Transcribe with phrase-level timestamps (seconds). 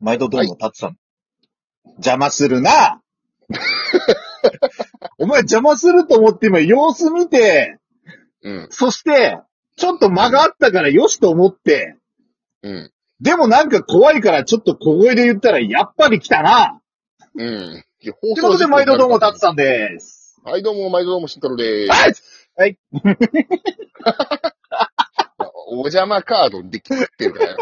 [0.00, 0.96] 毎度どうも、たつさん。
[1.96, 3.00] 邪魔するな
[5.18, 7.78] お前邪魔すると思って今様子見て、
[8.42, 8.68] うん。
[8.70, 9.38] そして、
[9.76, 11.96] ちょっと間があったからよしと思って、
[12.62, 12.92] うん。
[13.20, 16.80] でもなんか怖いからちょっと小声で言ったらやっぱり来たな
[17.34, 17.84] うん。
[18.00, 20.40] というということで毎度どうも、たつさんです。
[20.44, 22.50] はい、どうも、毎度どうも、しんたろでーす。
[22.56, 22.78] はい
[25.66, 27.56] お邪魔カードできってるからよ。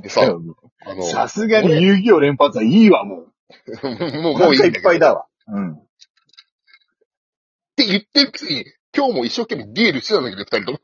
[0.00, 3.32] でさ、あの、さすがに遊戯王連発はいいわ、もう。
[4.22, 4.88] もう、もういいんだけど。
[4.88, 5.26] ぱいだわ。
[5.48, 5.72] うん。
[5.74, 5.76] っ
[7.76, 8.64] て言ってるくせに、
[8.96, 10.80] 今日も一生懸命デュエルしてたんだけど、二人と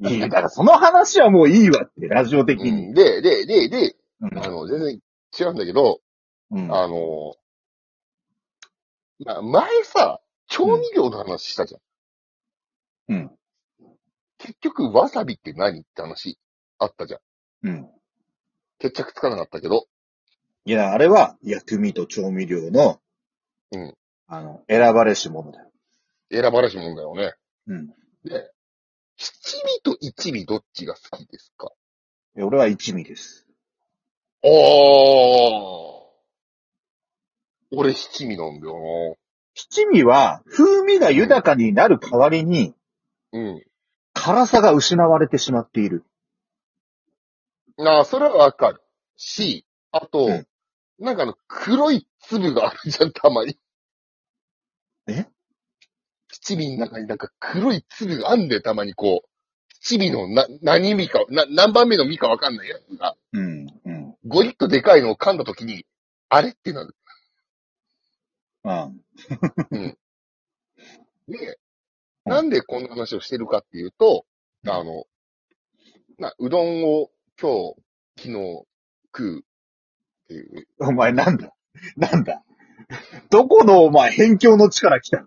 [0.00, 0.10] も。
[0.10, 2.70] いや、だからその話はもういいわって、ラジオ的うに。
[2.90, 5.00] んで、で、で、で、うんあの、全然
[5.38, 6.00] 違うんだけど、
[6.50, 7.34] うんあの、
[9.18, 11.78] ま前さ、調味料の話したじゃ
[13.12, 13.14] ん。
[13.14, 13.30] うん。
[14.38, 16.38] 結局、わさびって何って話
[16.78, 17.20] あったじゃん。
[17.68, 17.88] うん。
[18.78, 19.86] 決着つかなかったけど。
[20.64, 23.00] いや、あれは薬味と調味料の、
[23.72, 23.94] うん。
[24.26, 25.70] あの、選ばれし者だよ。
[26.30, 27.34] 選ばれしもんだよね。
[27.66, 27.88] うん。
[28.24, 28.52] で、
[29.16, 31.72] 七味と一味どっちが好きですか？
[32.36, 33.46] いや俺は一味です。
[34.44, 34.48] あー。
[37.70, 39.18] 俺七味なんだよ
[39.54, 42.74] 七味は風味が豊かになる代わりに
[43.32, 43.64] なうん。
[44.14, 46.04] 辛さが失われてしまっている。
[47.78, 48.82] ああ、それはわかる。
[49.16, 50.46] し、あと、うん
[51.00, 53.56] なんかあの、黒い粒があるじゃん、たまに。
[55.06, 55.26] え？
[56.32, 59.28] 七味の中になんか黒い粒があんだよ、たまにこう。
[59.80, 63.66] 七味のな、何味か、な、何番目の味かわかんないやつが、うん。
[63.84, 64.16] うん。
[64.26, 65.86] ゴリッとでかいのを噛んだ時に、
[66.28, 66.50] あれ？
[66.50, 66.96] ってなる。
[69.70, 69.98] うん。
[71.28, 71.58] で、
[72.24, 74.26] なんでこんな話をしてるかっていうと、
[74.64, 75.04] うんあの、
[76.18, 77.10] な、うどんを
[77.40, 77.74] 今日、
[78.16, 78.34] 昨日
[79.14, 79.42] 食うっ
[80.26, 80.66] ていう。
[80.80, 81.52] お前なんだ？
[81.96, 82.42] なんだ？
[83.30, 85.24] どこのお前辺境の力来た？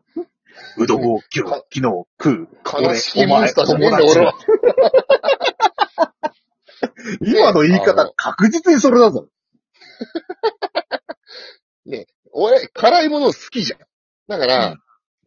[0.77, 2.49] うどんを今日、昨日食う？
[2.83, 4.33] 悲しいモンスターじゃねえんだ、俺俺は。
[7.21, 9.29] 今の言いあ方の確実にそれだぞ。
[12.33, 13.79] 俺、辛いもの好きじゃん。
[14.27, 14.77] だから、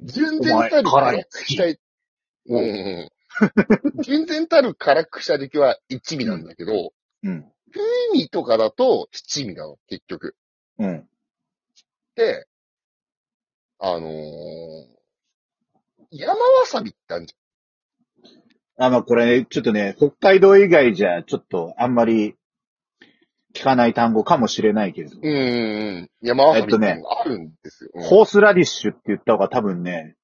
[0.01, 1.79] 純然たるお前辛いい。
[2.47, 3.11] うんうん。
[4.03, 7.51] 純然たる辛くした時は一味なんだけど、うん。
[7.73, 10.37] 風味とかだと七味なの、結局。
[10.79, 11.09] うん。
[12.17, 12.47] で、
[13.79, 14.87] あのー、
[16.11, 17.35] 山わさびってあるじ
[18.79, 22.37] あ、まあこれ、ちょっとね、北海道以外じゃ、ちょっとあんまり
[23.55, 25.25] 聞かない単語かもしれないけれど、ゃん。
[25.25, 26.11] うんうんうん。
[26.21, 27.91] 山わさびってあるんですよ。
[27.95, 30.17] うんホースラディッシュって言った方が多分ね、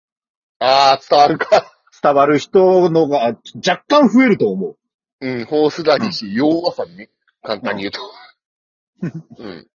[0.59, 1.73] ああ、伝わるか。
[2.03, 4.77] 伝わる人のが若干増えると思う。
[5.21, 7.11] うん、ホースラディッシュ、洋わさびね。
[7.43, 8.01] 簡単に言うと。
[9.39, 9.69] うん。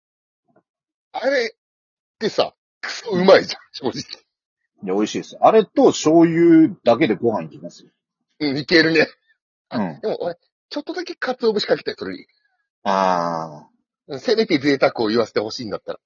[1.13, 1.59] あれっ
[2.19, 4.01] てさ、クソうまいじゃん、正直。
[4.85, 5.37] いや、美味しいです。
[5.41, 7.91] あれと醤油だけでご飯いきますよ。
[8.41, 9.07] うん、いけるね。
[9.69, 10.37] あうんでも俺、
[10.71, 12.27] ちょっとだけ鰹節かけたい、それに
[12.83, 13.69] ああ。
[14.09, 16.01] うんせめて贅沢を言わせてほしいんだったら。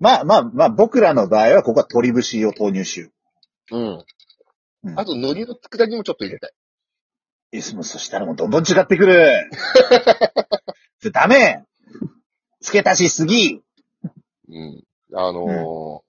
[0.00, 3.10] まあまあまあ、僕らの場合はここは鶏節を投入しよ
[3.70, 4.04] うん。
[4.84, 6.50] うんあと、海苔の佃煮もちょっと入れたい。
[7.52, 7.56] う。
[7.56, 9.50] いつもそしたらもうどんどん違ってくる。
[10.98, 11.64] そ れダメ
[12.60, 13.62] 付け足しすぎ
[14.48, 14.84] うん。
[15.14, 16.02] あの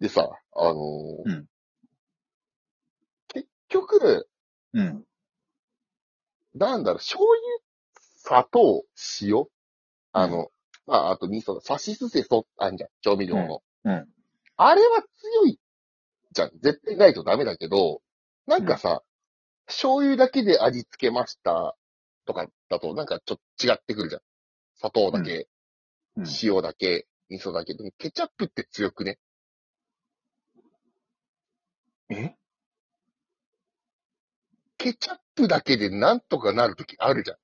[0.00, 0.76] ーでさ、あのー
[1.24, 1.48] うん
[3.28, 4.28] 結局、
[4.74, 5.04] うん。
[6.54, 7.40] なんだろう、醤油、
[8.18, 8.84] 砂糖、
[9.22, 9.46] 塩？
[10.12, 10.50] あの、
[10.86, 13.62] まあ、あと味噌、さしすせそ、あんじゃん、調味料の。
[13.84, 14.08] うん。
[14.56, 15.58] あれは強い
[16.34, 16.50] じゃん。
[16.60, 18.02] 絶対ないとダメだけど、
[18.46, 19.02] なんかさ、
[19.66, 21.74] 醤油だけで味付けました
[22.26, 24.22] とかだと、なんかちょっと違ってくるじゃん。
[24.76, 25.48] 砂糖だけ、
[26.16, 27.74] うん塩だけ、味噌だけ。
[27.74, 29.18] でもケチャップって強くね？
[32.10, 32.34] え？
[34.76, 37.36] ケチャップだけでなんとかなるときあるじゃん。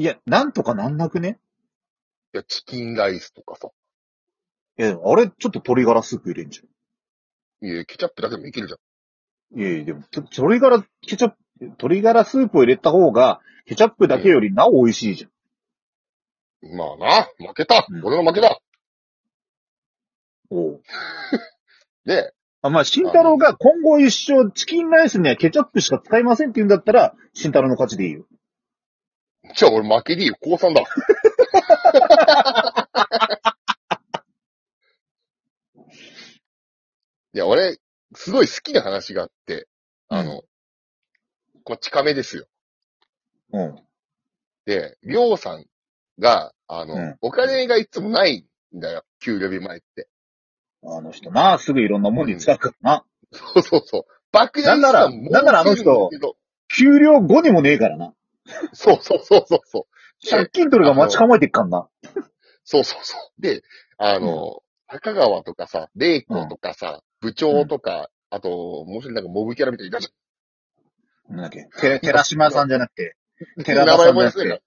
[0.00, 1.38] いや、なんとかなんなくね？
[2.34, 3.68] いや、チキンライスとかさ。
[4.78, 6.62] いや、あれ、ちょっと鶏ガラスープ入れんじ
[7.62, 8.76] いや、ケチャップだけでもいけるじゃ
[9.56, 9.60] ん。
[9.60, 15.28] いやいや、でも、と鶏ガラ、ケチャップ、鶏ガラスープを入れた方が、ケチャップだけよりなお美味しいじゃ
[16.66, 16.76] ん。
[16.76, 17.86] まあな、負けた。
[17.88, 18.58] うん俺の負けだ。
[20.50, 20.82] おう
[22.04, 28.26] で、あ、まあ、慎太郎が今後一生チキンライスにはケチャップしか使いませんって言うんだったら、慎太郎の勝ちでいいよ。
[29.54, 30.36] じゃあ俺負けでいいよ。
[30.40, 30.84] 高3だ。
[37.34, 37.78] いや、俺、
[38.14, 39.66] すごい好きな話があって、
[40.08, 40.42] あの、
[41.64, 42.46] こっち亀ですよ。
[43.52, 43.76] うん。
[44.66, 45.66] で、りょうさん
[46.18, 49.04] が、あの、うんお金がいつもないんだよ。
[49.20, 50.08] 給料日前って。
[50.84, 53.04] あの人な、すぐいろんなもんに使うからな。
[53.32, 54.04] そうそうそう。
[54.32, 56.10] 爆なんならもなんならあの人
[56.74, 58.14] 給料後にもねえからな。
[58.72, 60.28] そうそうそうそうそう。
[60.28, 61.88] 借金取るが待ち構えてっかんな。
[62.64, 63.42] そうそうそう。
[63.42, 63.62] で、
[63.98, 70.08] あの、高川とかさ、玲子とかさ、部長とか、あと、もう一人なんかモブキャラみたいにいたじ
[71.28, 71.68] なんだっけ？
[71.80, 73.64] て寺島さんじゃなくて、ゃん。
[73.64, 74.62] 寺田さんじゃなくて、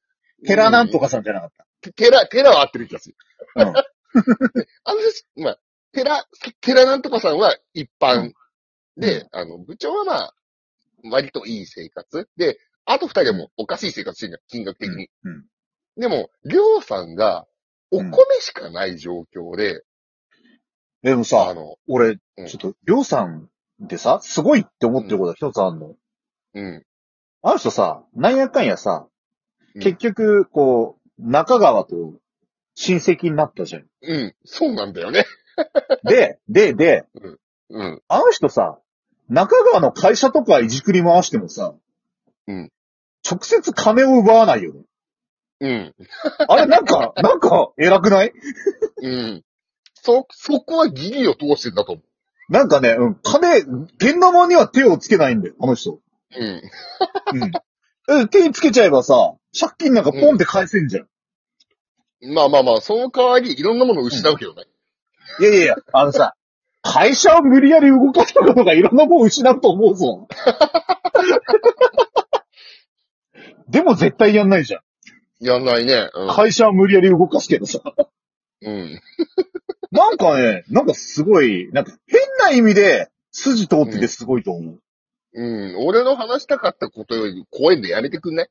[0.47, 1.05] 寺なんとか。
[1.05, 1.51] かさんじゃなかっ
[1.95, 3.15] 寺、寺は合ってる気がする。
[3.55, 3.63] た。
[3.63, 3.75] うん。
[3.75, 5.59] あの人、まあ、
[5.91, 6.25] 寺、
[6.61, 8.31] 寺なんとかさんは一般
[8.97, 10.35] で、あの、部長はまあ、
[11.11, 12.29] 割といい生活。
[12.37, 15.09] で、あと二人はもうおかしい生活してるんだよ、金額的に。
[15.23, 15.45] うん。
[15.97, 17.45] でも、りょうさんが、
[17.91, 19.83] お米しかない状況で、
[21.05, 23.47] でもあさ、の、俺、うんちょっと、りょうさん
[23.83, 25.95] ってさ、すごいって思ってることが一つあるの。
[26.55, 26.85] うん。
[27.43, 29.07] あの人さ、なんやかんやさ、
[29.75, 32.13] うん結局、こう、中川と
[32.75, 33.85] 親戚になったじゃん。
[34.01, 34.35] うん。
[34.45, 35.25] そうなんだよね。
[36.03, 37.05] で、で、で、
[37.69, 38.01] うん。
[38.07, 38.79] あの人さ、
[39.29, 41.75] 中川の会社とかいじくり回してもさ、
[42.47, 42.71] うん。
[43.29, 44.81] 直接金を奪わないよね。
[45.59, 45.95] うん。
[46.47, 48.31] あれ、なんか、なんか、偉くない？
[49.03, 49.43] うん。
[50.05, 52.01] そ、そこは義理を通してんだと思
[52.47, 55.93] なんかね、うん、金、現玉には手をつけないんだよ、あの人。
[55.93, 56.01] う。
[56.37, 56.61] うん。
[57.41, 57.51] うん。
[58.21, 61.07] え手につけちゃえばさ、借金なんかポンって返せんじゃん。
[62.33, 64.65] まあまあまあ、その代わりいろんなものを失うけどね。
[65.39, 66.35] いやいやいや、あのさ、
[66.83, 70.27] 会社を無理やり動かしたことがいろんなもん失うと思うぞ。
[73.69, 74.81] でも絶対やんないじゃん。
[75.39, 76.09] やんないね。
[76.29, 77.79] 会社は無理やり動かすけどさ。
[78.61, 79.01] うん。
[80.01, 80.09] うん。
[80.09, 84.79] なんかね、なんかすごい、なんか変な意味で筋通っててすごいと思う。
[85.33, 85.75] うん。
[85.85, 88.49] 俺の話したかったことより怖いんでやめてくんね。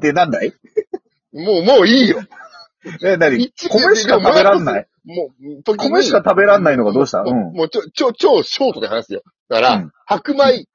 [0.00, 0.52] で、なんだい？
[1.32, 2.20] もう、もういいよ。
[3.02, 4.86] え、なに一米しか食べらんない？
[5.04, 7.22] もう、米しか食べらんないのがどうした？
[7.22, 7.52] もううん。
[7.52, 9.22] もうちょ、ちょ、超ショートで話すよ。
[9.48, 10.66] だから、うん白米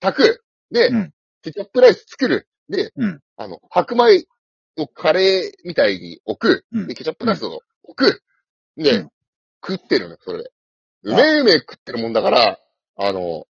[0.00, 0.42] 炊く。
[0.70, 2.48] で、うんケチャップライス作る。
[2.68, 4.24] で、うんあの、白米
[4.76, 6.64] をカレーみたいに置く。
[6.72, 8.22] うんで、ケチャップライスを置く。
[8.76, 9.10] で、うん
[9.66, 10.50] 食ってるの、それで。
[11.02, 12.58] うめえうめえ食ってるもんだから、
[12.96, 13.46] あの、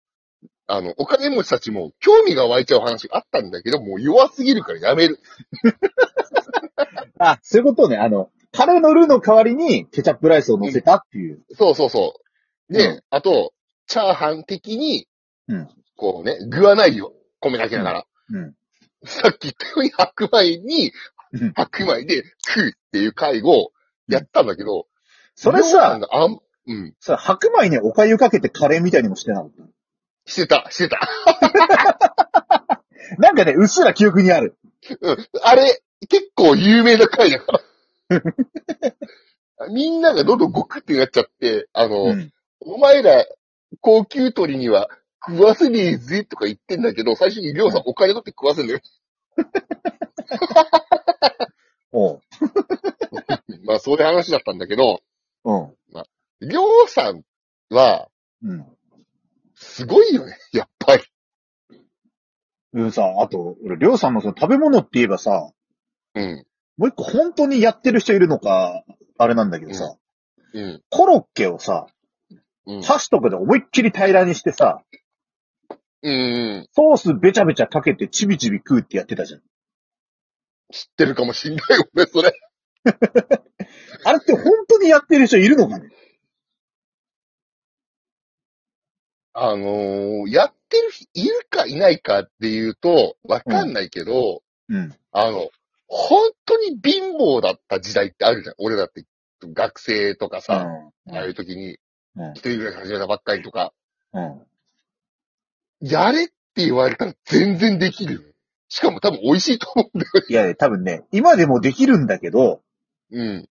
[0.67, 5.19] あの、お金持ちたちも興味が湧いちゃう話があったんだけど、もう弱すぎるからやめる。
[7.19, 7.97] あ、そういうことね。
[7.97, 11.43] あの、カレーのルーの代わりにケチャップライスを乗せたっていう。
[11.55, 12.15] そうそうそ
[12.69, 12.73] う。
[12.73, 13.53] で、うんあと、
[13.87, 15.07] チャーハン的に、
[15.47, 17.13] うんこうね、具はないよ。
[17.39, 18.05] 米だけだから。
[18.29, 18.55] うん。
[19.05, 20.91] さっき言ったように白米にうん、
[21.55, 23.71] 白米で食うっていう介護を
[24.07, 24.87] やったんだけど、
[25.35, 29.63] それさあん、うん、さ、白米にお粥かけてカレーみたいにもしてなかった。
[30.25, 30.99] してた、してた。
[33.19, 34.57] なんかね、うっすら記憶にある。
[35.01, 35.17] うん。
[35.43, 37.61] あれ、結構有名な回だか
[38.09, 38.21] ら。
[39.71, 42.33] みんながどんどんごくってなっちゃって、あの、うん。
[42.61, 43.25] お前ら、
[43.81, 44.87] 高級鳥には
[45.27, 48.79] 食わせねえぜとか言ってんだけど、最初にりょうさんお金取って食わせんだよ。
[51.95, 52.21] おう。
[53.63, 55.01] まあ、そういう話だったんだけど、
[55.45, 55.73] うん。
[56.41, 57.23] りょうさん
[57.69, 58.09] は、
[58.43, 58.65] うん。
[59.55, 61.03] すごいよね、やっぱり。
[62.73, 65.53] うんさ、あと、俺、りょうさんのその食べ物って言えばさ、
[66.15, 66.45] うん。
[66.75, 68.83] もう一個本当にやってる人いるのか、
[69.17, 69.95] あれなんだけどさ、
[70.53, 70.83] うん。
[70.89, 71.87] コロッケをさ、
[72.65, 72.81] うん。
[72.81, 74.83] 箸とかで思いっきり平らにしてさ、
[76.03, 76.67] うん。
[76.73, 79.41] ソースべちゃべちゃかけてちびちび食うってやってたじゃん。
[80.71, 82.33] 知ってるかもしんないよ、俺、それ。
[84.05, 85.89] あれって本当にやってる人いるのかね？
[89.33, 94.95] あのーやってる人いるかいないかっていうと、わかんないけど、うん。
[95.11, 95.49] あの、
[95.87, 98.55] 本当に貧乏だった時代ってあるじゃん。
[98.59, 99.05] 俺だって、
[99.41, 100.65] 学生とかさ、
[101.07, 101.15] うん。
[101.15, 101.77] ああいう時に、
[102.15, 102.31] うん。
[102.31, 103.73] 一人暮らし始めたばっかりとか、
[104.13, 104.41] うん。
[105.81, 108.34] やれって言われたら全然できる。
[108.67, 110.25] しかも多分美味しいと思うんだよね。
[110.29, 112.61] いや、多分ね、今でもできるんだけど、
[113.11, 113.49] うん。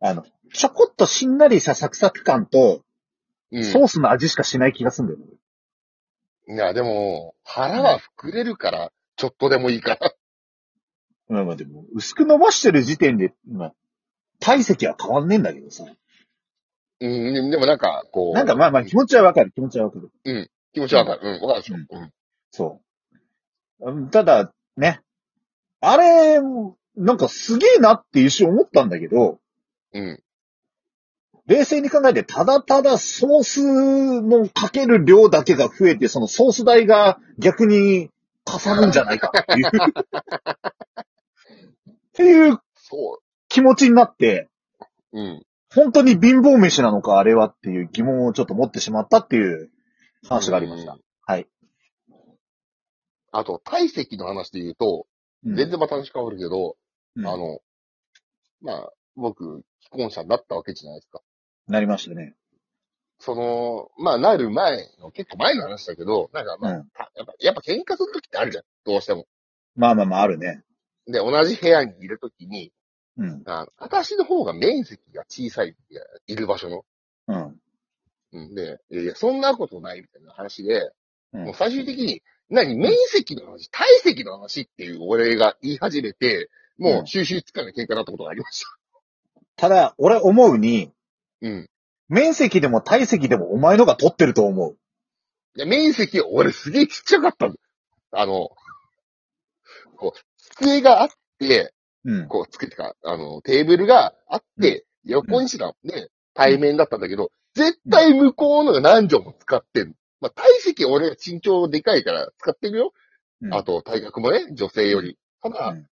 [0.00, 2.82] あの、ちょこっとしんなりしたサクサク感と、
[3.52, 3.64] うん。
[3.64, 6.54] ソースの味しかしない気がするんだよね。
[6.54, 10.14] いや、でも、腹は膨れるから、ちょっとでもいいから。
[11.28, 13.74] まあまあでも、薄く伸ばしてる時点で、まあ、
[14.40, 15.84] 体積は変わんねえんだけどさ。
[17.02, 20.10] うん、でもなんか、こう、なんかまあまあ気持ちはわかる、気持ちはわかる。
[20.72, 21.20] 気持ちわかる。
[21.22, 21.76] うん、わかるでしょ。
[21.76, 22.12] うんうん。
[22.50, 22.80] そううん。
[24.10, 25.00] ただ、ね。
[25.80, 26.40] あれ、
[26.96, 29.38] なんかすげえなって一瞬思ったんだけど、
[29.92, 30.22] うん。
[31.46, 38.10] 冷静に考えて、ただただソースのかける量だけが増えて、そのソース代が逆に
[38.44, 39.66] かさるんじゃないかっていう。
[41.90, 44.48] っていうそ気持ちになって、
[45.12, 45.20] う。
[45.20, 45.42] うん。
[45.74, 49.70] 本当に貧乏飯なのか、あれはっていう疑問をちょっと持ってしまったっていう
[50.28, 50.92] 話がありました。
[50.92, 51.46] うんはい。
[53.32, 55.06] あと、体積の話で言うと、
[55.44, 56.76] うん全然また話変わるけど、
[57.16, 57.60] うんあの、
[58.60, 61.22] まあ、僕、既婚者になったわけじゃないですか。
[61.66, 62.34] なりましたね。
[63.18, 68.64] その、まあ、なる前の、結構前の話だけど、なんかまあ、うんたやっぱ、やっぱ喧嘩するときってあるじゃん。
[68.84, 69.26] どうしても。
[69.76, 70.62] まあまあまあ、あるね。
[71.06, 72.72] で、同じ部屋にいるときに、
[73.16, 73.42] うん。
[73.46, 76.84] あの私の方が面積が小さい、いやいる場所の。
[77.28, 77.60] うん。
[78.32, 80.92] うんで、いやいや、そんなことないみたいな話で、
[81.32, 88.66] うんもう最終的に、何、面積の話、体積の話っていう俺が言い始めて、もう収集つかない喧嘩になったことがありました。
[89.56, 90.90] ただ、俺思うに、
[91.42, 91.70] うん。
[92.08, 94.76] 面積でも体積でもお前のが取ってると思う。
[95.56, 97.56] いや、面積、俺すげえちっちゃかったんだ。
[98.12, 98.50] あの、
[99.96, 100.18] こう、
[100.54, 101.72] 机があって、
[102.04, 102.28] うん。
[102.28, 109.94] こう、机ってか、あの、テーブルがあって、横にしたね、対面だったんだけど、絶対向こうのが何畳も使ってる。
[110.20, 112.92] まあ、体積俺身長でかいから使ってるよ。
[113.42, 115.18] うんあと、体格もね、女性より。
[115.42, 115.86] ただ、うん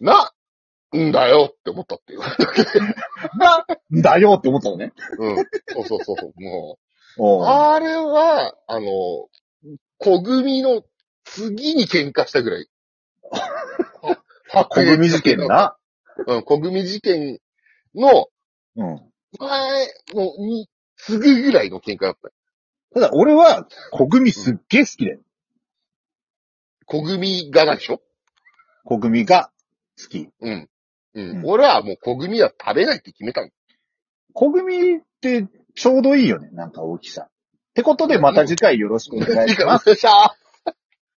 [0.00, 0.32] な、
[0.96, 2.20] んだよって思ったっていう。
[3.38, 3.64] な
[3.98, 4.92] んだよって思ったのね。
[5.18, 5.36] うん。
[5.36, 6.42] そうそうそう。
[6.42, 6.78] も
[7.18, 8.86] う、あれは、あの、
[9.98, 10.82] 小組の
[11.24, 12.68] 次に喧嘩したぐらい。
[14.52, 15.38] 小組事件。
[15.38, 15.76] な。
[16.26, 17.40] うん、小組事件
[17.94, 18.28] の
[18.76, 19.12] うん。
[19.38, 22.30] 前のに次ぐぐらいの喧嘩だった。
[22.96, 25.18] ただ、俺は小組すっげえ好きだよ。
[26.86, 28.00] 小組がでしょ
[28.84, 29.50] 小組が
[30.02, 30.30] 好き。
[30.40, 30.68] うん。
[31.12, 31.30] うん。
[31.30, 33.50] うん俺はもう小組は食べないって決めたの。
[34.32, 36.48] 小組ってちょうどいいよね。
[36.52, 37.24] なんか大きさ。
[37.24, 37.28] っ
[37.74, 39.90] てことで、また次回よろしくお願いいいか、します。
[39.90, 40.45] よっしゃー